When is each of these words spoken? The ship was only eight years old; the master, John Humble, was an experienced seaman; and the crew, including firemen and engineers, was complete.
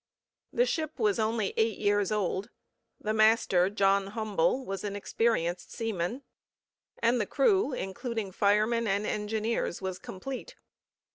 The 0.51 0.65
ship 0.65 0.97
was 0.97 1.19
only 1.19 1.53
eight 1.57 1.77
years 1.77 2.11
old; 2.11 2.49
the 2.99 3.13
master, 3.13 3.69
John 3.69 4.07
Humble, 4.07 4.65
was 4.65 4.83
an 4.83 4.95
experienced 4.95 5.71
seaman; 5.71 6.23
and 6.97 7.21
the 7.21 7.27
crew, 7.27 7.73
including 7.73 8.31
firemen 8.31 8.87
and 8.87 9.05
engineers, 9.05 9.79
was 9.79 9.99
complete. 9.99 10.55